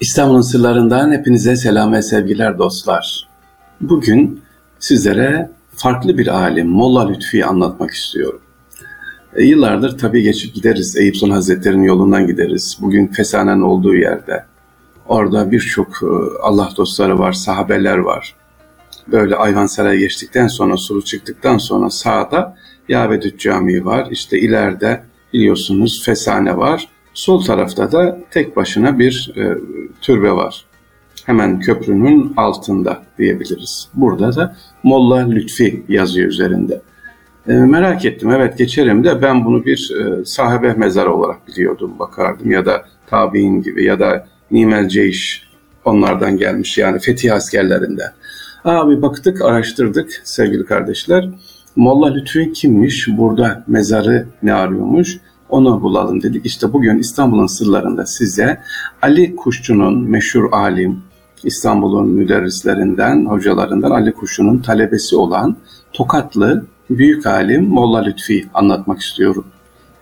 [0.00, 3.28] İstanbul'un sırlarından hepinize selam ve sevgiler dostlar.
[3.80, 4.40] Bugün
[4.78, 8.40] sizlere farklı bir alim Molla Lütfi'yi anlatmak istiyorum.
[9.36, 10.96] E, yıllardır tabii geçip gideriz.
[10.96, 12.78] Eyüp Sultan Hazretleri'nin yolundan gideriz.
[12.80, 14.44] Bugün Fesane'nin olduğu yerde.
[15.08, 16.06] Orada birçok e,
[16.42, 18.34] Allah dostları var, sahabeler var.
[19.12, 22.56] Böyle Ayvansaray'a geçtikten sonra, suru çıktıktan sonra sağda
[22.88, 24.08] Yavedüt Camii var.
[24.10, 26.88] İşte ileride biliyorsunuz Fesane var.
[27.14, 29.58] Sol tarafta da tek başına bir e,
[30.00, 30.64] türbe var.
[31.26, 33.88] Hemen köprünün altında diyebiliriz.
[33.94, 36.80] Burada da Molla Lütfi yazıyor üzerinde.
[37.48, 42.50] E, merak ettim evet geçerim de ben bunu bir e, sahabe mezarı olarak biliyordum bakardım
[42.50, 45.50] ya da tabi'in gibi ya da Nimel Ceyş
[45.84, 48.12] onlardan gelmiş yani fetih askerlerinden.
[48.64, 51.28] Abi baktık araştırdık sevgili kardeşler.
[51.76, 53.08] Molla Lütfi kimmiş?
[53.08, 55.18] Burada mezarı ne arıyormuş?
[55.50, 56.46] Onu bulalım dedik.
[56.46, 58.60] İşte bugün İstanbul'un sırlarında size
[59.02, 61.02] Ali Kuşçu'nun meşhur alim,
[61.44, 65.56] İstanbul'un müderrislerinden, hocalarından Ali Kuşçu'nun talebesi olan
[65.92, 69.44] Tokatlı büyük alim Molla Lütfi anlatmak istiyorum.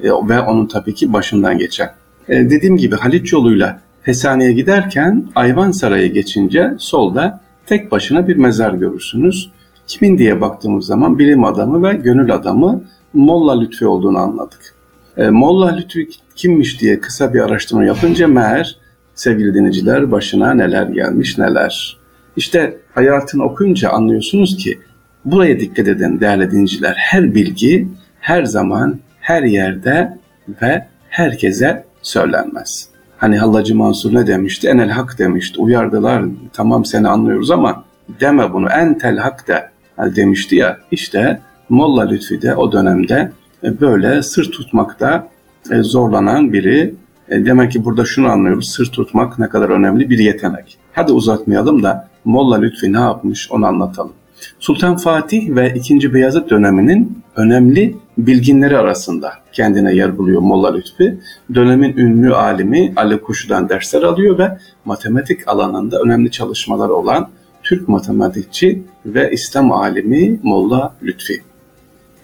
[0.01, 1.91] E, ve onun tabii ki başından geçen.
[2.29, 9.51] E, dediğim gibi Haliç yoluyla Fesane'ye giderken Ayvansaray'a geçince solda tek başına bir mezar görürsünüz.
[9.87, 12.83] Kimin diye baktığımız zaman bilim adamı ve gönül adamı
[13.15, 14.78] Molla Lütfi olduğunu anladık.
[15.19, 18.77] E, Molla Lütfi kimmiş diye kısa bir araştırma yapınca meğer
[19.15, 21.99] sevgili dinleyiciler başına neler gelmiş neler.
[22.37, 24.79] İşte hayatını okuyunca anlıyorsunuz ki
[25.25, 26.95] buraya dikkat edin değerli dinleyiciler.
[26.97, 27.89] Her bilgi
[28.21, 30.19] her zaman her yerde
[30.63, 32.89] ve herkese söylenmez.
[33.17, 34.69] Hani Hallacı Mansur ne demişti?
[34.69, 35.61] Enel hak demişti.
[35.61, 36.25] Uyardılar.
[36.53, 37.85] Tamam seni anlıyoruz ama
[38.21, 38.69] deme bunu.
[38.69, 39.71] En tel hak de
[40.17, 40.79] demişti ya.
[40.91, 45.29] İşte Molla Lütfi de o dönemde böyle sır tutmakta
[45.71, 46.95] e, zorlanan biri.
[47.29, 48.69] E, demek ki burada şunu anlıyoruz.
[48.69, 50.79] Sır tutmak ne kadar önemli bir yetenek.
[50.93, 54.13] Hadi uzatmayalım da Molla Lütfi ne yapmış onu anlatalım.
[54.59, 56.15] Sultan Fatih ve 2.
[56.15, 61.19] Beyazıt döneminin önemli bilginleri arasında kendine yer buluyor Molla Lütfi.
[61.55, 67.29] Dönemin ünlü alimi Ali Kuşu'dan dersler alıyor ve matematik alanında önemli çalışmalar olan
[67.63, 71.43] Türk matematikçi ve İslam alimi Molla Lütfi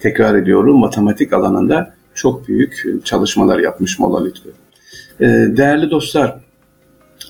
[0.05, 4.49] tekrar ediyorum matematik alanında çok büyük çalışmalar yapmış Molla Lütfü.
[5.21, 5.25] Ee,
[5.57, 6.35] değerli dostlar,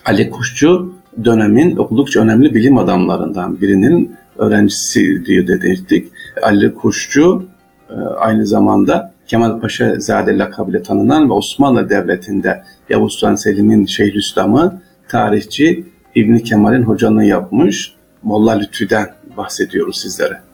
[0.05, 0.93] Ali Kuşçu
[1.25, 6.11] dönemin oldukça önemli bilim adamlarından birinin öğrencisi diye dedik.
[6.41, 7.45] Ali Kuşçu
[7.89, 14.81] e, aynı zamanda Kemal Paşa Zade lakabıyla tanınan ve Osmanlı Devleti'nde Yavuz Sultan Selim'in Şeyhülislam'ı
[15.09, 17.93] tarihçi İbni Kemal'in hocanı yapmış.
[18.23, 19.07] Molla Lütfü'den
[19.37, 20.44] bahsediyoruz sizlere.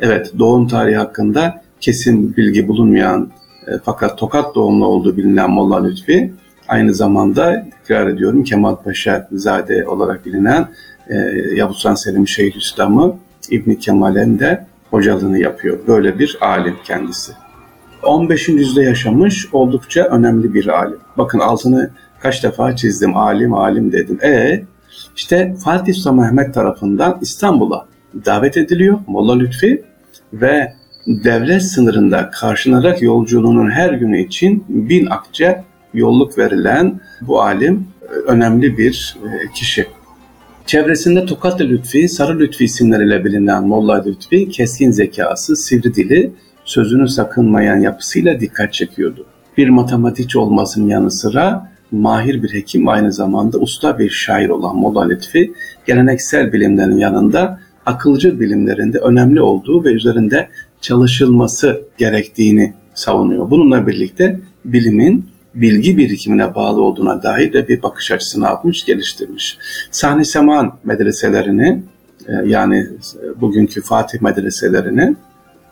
[0.00, 3.30] Evet doğum tarihi hakkında kesin bilgi bulunmayan
[3.66, 6.32] e, fakat Tokat doğumlu olduğu bilinen Molla Lütfi
[6.68, 10.68] aynı zamanda tekrar ediyorum Kemal Paşa Zade olarak bilinen
[11.08, 11.14] e,
[11.54, 13.16] Yavuz Han Selim Şeyhülislam'ı
[13.50, 15.78] İbni Kemal'en de hocalığını yapıyor.
[15.86, 17.32] Böyle bir alim kendisi.
[18.02, 18.48] 15.
[18.48, 20.98] yüzyılda yaşamış oldukça önemli bir alim.
[21.18, 21.90] Bakın altını
[22.20, 23.16] kaç defa çizdim.
[23.16, 24.18] Alim alim dedim.
[24.22, 24.62] E
[25.16, 27.86] işte Fatih Sultan Mehmet tarafından İstanbul'a
[28.26, 29.82] davet ediliyor Molla Lütfi
[30.32, 30.72] ve
[31.06, 35.64] devlet sınırında karşılanarak yolculuğunun her günü için bin akçe
[35.94, 39.86] yolluk verilen bu alim e, önemli bir e, kişi.
[40.66, 46.32] Çevresinde Tokatlı Lütfi, Sarı Lütfi isimleriyle bilinen Molla Lütfi, keskin zekası, sivri dili,
[46.64, 49.26] sözünü sakınmayan yapısıyla dikkat çekiyordu.
[49.56, 55.08] Bir matematikçi olmasının yanı sıra mahir bir hekim aynı zamanda usta bir şair olan Molla
[55.08, 55.52] Lütfi,
[55.86, 60.48] geleneksel bilimlerin yanında akılcı bilimlerinde önemli olduğu ve üzerinde
[60.80, 63.50] çalışılması gerektiğini savunuyor.
[63.50, 69.58] Bununla birlikte bilimin bilgi birikimine bağlı olduğuna dair de bir bakış açısını almış, geliştirmiş.
[69.90, 71.82] Sahni Seman medreselerini
[72.28, 72.88] e, yani
[73.40, 75.16] bugünkü Fatih medreselerini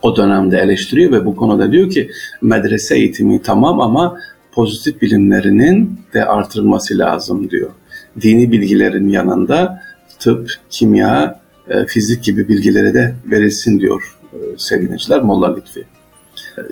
[0.02, 2.10] o dönemde eleştiriyor ve bu konuda diyor ki
[2.42, 4.16] medrese eğitimi tamam ama
[4.52, 7.70] pozitif bilimlerinin de artırılması lazım diyor.
[8.20, 9.82] Dini bilgilerin yanında
[10.18, 11.41] tıp, kimya,
[11.72, 15.84] e, fizik gibi bilgileri de verilsin diyor e, sevgiliciler Molla Lütfi.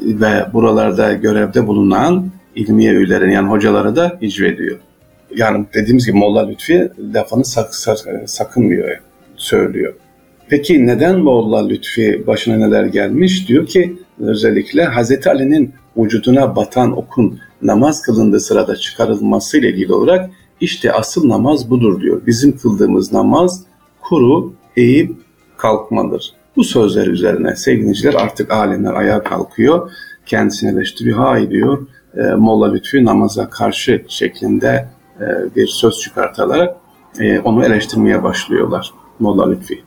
[0.02, 4.78] Ve buralarda görevde bulunan ilmiye üyelerin yani hocaları da ediyor.
[5.36, 8.98] Yani dediğimiz gibi Molla Lütfi lafını sak, sak, sakınmıyor,
[9.36, 9.94] söylüyor.
[10.48, 13.48] Peki neden Molla Lütfi başına neler gelmiş?
[13.48, 20.30] Diyor ki özellikle Hazreti Ali'nin vücuduna batan okun namaz kılındığı sırada çıkarılması ile ilgili olarak
[20.60, 22.22] işte asıl namaz budur diyor.
[22.26, 23.64] Bizim kıldığımız namaz
[24.00, 25.16] kuru, eğip
[25.56, 26.32] kalkmadır.
[26.56, 29.90] Bu sözler üzerine sevgiliciler artık alemler ayağa kalkıyor.
[30.26, 31.18] Kendisini eleştiriyor.
[31.18, 31.86] Hay diyor
[32.16, 34.88] e, Molla Lütfi namaza karşı şeklinde
[35.20, 35.26] e,
[35.56, 36.76] bir söz çıkartarak
[37.20, 39.82] e, onu eleştirmeye başlıyorlar Molla Lütfi.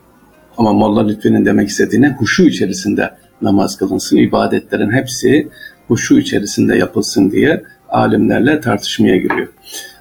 [0.58, 3.10] Ama Molla Lütfi'nin demek istediğine huşu içerisinde
[3.42, 5.50] namaz kılınsın, ibadetlerin hepsi
[5.88, 9.48] huşu içerisinde yapılsın diye alimlerle tartışmaya giriyor.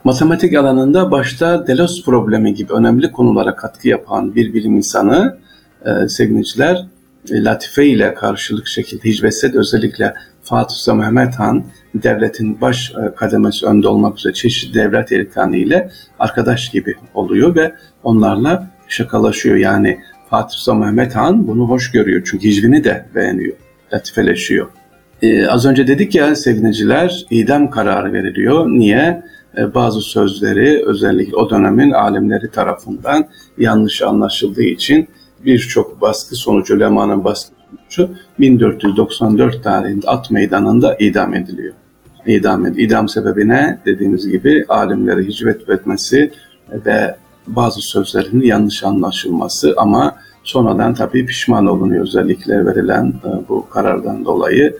[0.04, 5.38] Matematik alanında başta Delos problemi gibi önemli konulara katkı yapan bir bilim insanı
[5.86, 6.86] e, sevgiliciler
[7.30, 13.66] e, latife ile karşılık şekilde hicvetsed özellikle Fatih Sultan Mehmet Han devletin baş e, kademesi
[13.66, 17.74] önde olmak üzere çeşitli devlet erkanı ile arkadaş gibi oluyor ve
[18.04, 19.56] onlarla şakalaşıyor.
[19.56, 19.98] Yani
[20.30, 23.54] Fatih Sultan Mehmet Han bunu hoş görüyor çünkü hicvini de beğeniyor,
[23.92, 24.81] latifeleşiyor.
[25.22, 28.66] Ee, az önce dedik ya sevgiliciler idam kararı veriliyor.
[28.66, 29.22] Niye?
[29.58, 33.28] Ee, bazı sözleri özellikle o dönemin alimleri tarafından
[33.58, 35.08] yanlış anlaşıldığı için
[35.44, 37.54] birçok baskı sonucu, Leman'ın baskı
[37.88, 41.74] sonucu 1494 tarihinde At Meydanı'nda idam ediliyor.
[42.26, 43.78] İdam, ed idam sebebi ne?
[43.86, 46.30] Dediğimiz gibi alimleri hicvet etmesi
[46.86, 47.16] ve
[47.46, 54.76] bazı sözlerinin yanlış anlaşılması ama sonradan tabii pişman olunuyor özellikle verilen e, bu karardan dolayı.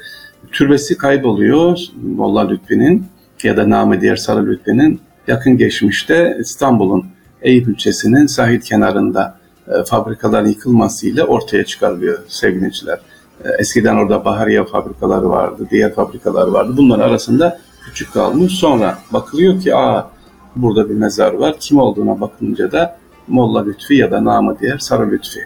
[0.53, 1.79] Türbesi kayboluyor
[2.17, 3.07] Molla Lütfi'nin
[3.43, 7.07] ya da namı diğer Sarı Lütfi'nin yakın geçmişte İstanbul'un
[7.43, 12.99] Eyüp ilçesinin sahil kenarında e, fabrikaların yıkılmasıyla ortaya çıkarılıyor sevgiliciler.
[13.45, 16.75] E, eskiden orada bahariye fabrikaları vardı, diğer fabrikalar vardı.
[16.77, 18.53] Bunların arasında küçük kalmış.
[18.53, 20.11] Sonra bakılıyor ki aa
[20.57, 21.57] burada bir mezar var.
[21.61, 22.99] Kim olduğuna bakınca da
[23.29, 25.41] Molla Lütfi ya da namı diğer Sarı Lütfi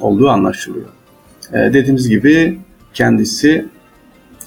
[0.00, 0.88] olduğu anlaşılıyor.
[1.52, 2.60] E, dediğimiz gibi
[2.94, 3.68] kendisi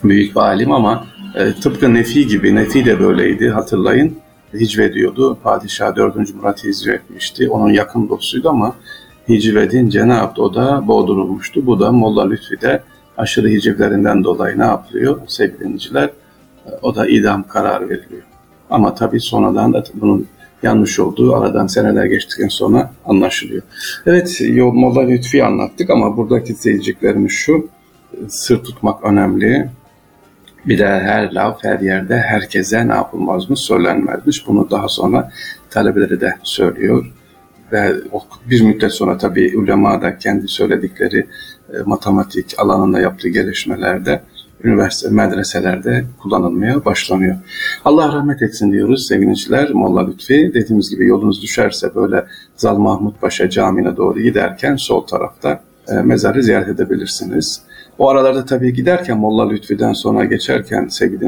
[0.03, 1.05] büyük bir alim ama
[1.35, 4.17] e, tıpkı Nefi gibi, Nefi de böyleydi hatırlayın.
[4.53, 5.37] Hicvediyordu.
[5.43, 6.35] Padişah 4.
[6.35, 7.49] Murat hicvetmişti.
[7.49, 8.75] Onun yakın dostuydu ama
[9.29, 10.43] hicvedince ne yaptı?
[10.43, 11.65] O da boğdurulmuştu.
[11.65, 12.83] Bu da Molla Lütfi de
[13.17, 16.09] aşırı hicivlerinden dolayı ne yapılıyor sevgili dinleyiciler?
[16.65, 18.23] E, o da idam kararı veriliyor.
[18.69, 20.27] Ama tabii sonradan da bunun
[20.63, 23.61] yanlış olduğu aradan seneler geçtikten sonra anlaşılıyor.
[24.05, 27.67] Evet, Molla Lütfi'yi anlattık ama buradaki izleyeceklerimiz şu,
[28.27, 29.69] sır tutmak önemli.
[30.65, 34.47] Bir de her laf her yerde herkese ne yapılmazmış söylenmezmiş.
[34.47, 35.31] Bunu daha sonra
[35.69, 37.13] talebeleri de söylüyor.
[37.71, 37.93] Ve
[38.49, 41.27] bir müddet sonra tabii ulema da kendi söyledikleri
[41.73, 44.21] e, matematik alanında yaptığı gelişmelerde
[44.63, 47.35] üniversite, medreselerde kullanılmaya başlanıyor.
[47.85, 49.71] Allah rahmet etsin diyoruz sevgiliciler.
[49.71, 52.25] Molla Lütfi dediğimiz gibi yolunuz düşerse böyle
[52.55, 57.61] Zal Mahmut Paşa Camii'ne doğru giderken sol tarafta e, mezarı ziyaret edebilirsiniz.
[57.97, 61.25] O aralarda tabii giderken Molla Lütfi'den sonra geçerken sevgili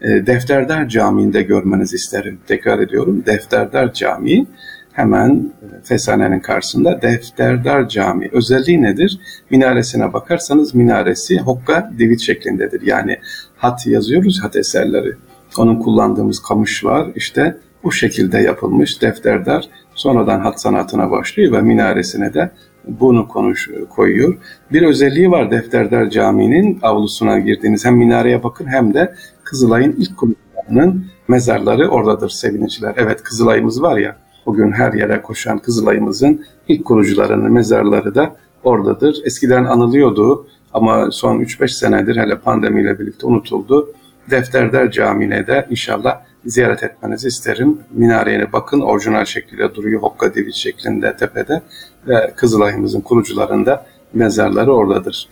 [0.00, 2.38] e, Defterdar Camii'nde görmenizi isterim.
[2.46, 4.46] Tekrar ediyorum Defterdar Camii
[4.92, 8.30] hemen e, Fesane'nin karşısında Defterdar Camii.
[8.32, 9.18] Özelliği nedir?
[9.50, 12.82] Minaresine bakarsanız minaresi hokka divit şeklindedir.
[12.82, 13.18] Yani
[13.56, 15.14] hat yazıyoruz hat eserleri.
[15.58, 17.08] Onun kullandığımız kamış var.
[17.14, 22.50] İşte bu şekilde yapılmış defterdar sonradan hat sanatına başlıyor ve minaresine de
[22.86, 24.36] bunu konuş koyuyor.
[24.72, 31.06] Bir özelliği var Defterdar Camii'nin avlusuna girdiğiniz hem minareye bakın hem de Kızılay'ın ilk kurucularının
[31.28, 32.94] mezarları oradadır seviniciler.
[32.96, 34.16] Evet Kızılay'ımız var ya
[34.46, 39.16] bugün her yere koşan Kızılay'ımızın ilk kurucularının mezarları da oradadır.
[39.24, 43.88] Eskiden anılıyordu ama son 3-5 senedir hele pandemiyle birlikte unutuldu.
[44.30, 47.78] Defterdar Camii'ne de inşallah ziyaret etmenizi isterim.
[47.90, 51.62] Minareye bakın orijinal şekilde duruyor Hokka Devi şeklinde tepede
[52.08, 55.28] ve Kızılay'ımızın kurucularında mezarları oradadır.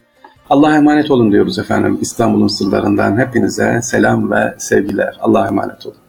[0.51, 5.19] Allah'a emanet olun diyoruz efendim İstanbul'un sırlarından hepinize selam ve sevgiler.
[5.21, 6.04] Allah'a emanet olun.